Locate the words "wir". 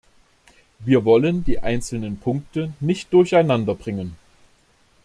0.79-1.05